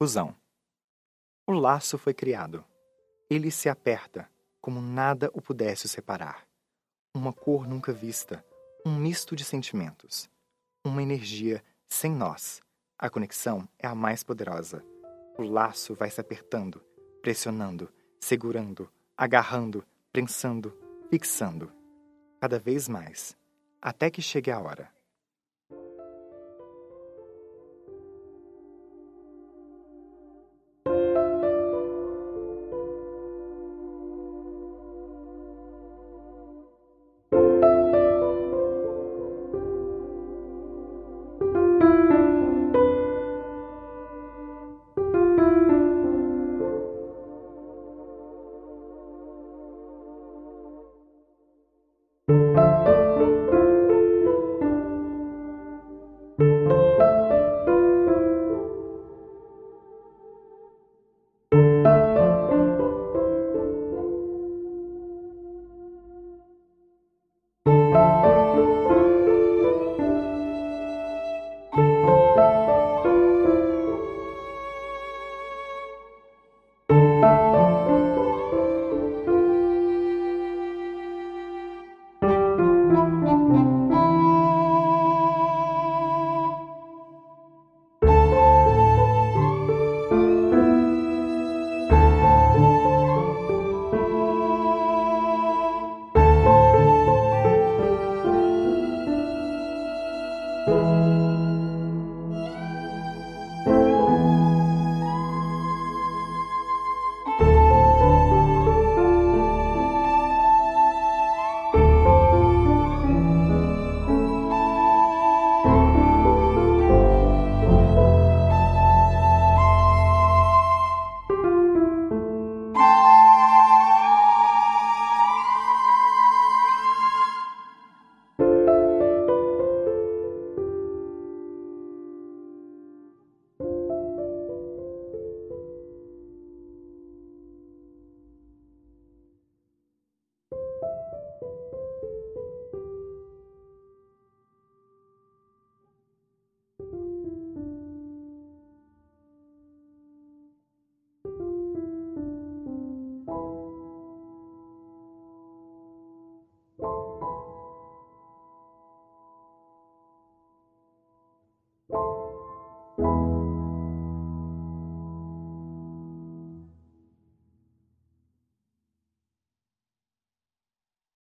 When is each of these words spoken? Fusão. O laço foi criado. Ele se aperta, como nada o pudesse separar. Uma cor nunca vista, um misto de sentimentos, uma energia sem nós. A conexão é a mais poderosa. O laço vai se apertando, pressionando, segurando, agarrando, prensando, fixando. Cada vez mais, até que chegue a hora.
Fusão. 0.00 0.32
O 1.44 1.50
laço 1.52 1.98
foi 1.98 2.14
criado. 2.14 2.64
Ele 3.28 3.50
se 3.50 3.68
aperta, 3.68 4.30
como 4.60 4.80
nada 4.80 5.28
o 5.34 5.42
pudesse 5.42 5.88
separar. 5.88 6.46
Uma 7.12 7.32
cor 7.32 7.66
nunca 7.66 7.92
vista, 7.92 8.44
um 8.86 8.94
misto 8.94 9.34
de 9.34 9.42
sentimentos, 9.42 10.30
uma 10.84 11.02
energia 11.02 11.64
sem 11.88 12.12
nós. 12.12 12.62
A 12.96 13.10
conexão 13.10 13.68
é 13.76 13.88
a 13.88 13.94
mais 13.94 14.22
poderosa. 14.22 14.84
O 15.36 15.42
laço 15.42 15.96
vai 15.96 16.10
se 16.10 16.20
apertando, 16.20 16.80
pressionando, 17.20 17.92
segurando, 18.20 18.88
agarrando, 19.16 19.84
prensando, 20.12 20.78
fixando. 21.10 21.72
Cada 22.40 22.60
vez 22.60 22.88
mais, 22.88 23.36
até 23.82 24.12
que 24.12 24.22
chegue 24.22 24.52
a 24.52 24.60
hora. 24.60 24.92